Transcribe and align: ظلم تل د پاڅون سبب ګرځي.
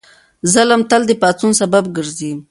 ظلم 0.53 0.81
تل 0.89 1.01
د 1.09 1.11
پاڅون 1.21 1.51
سبب 1.61 1.83
ګرځي. 1.95 2.31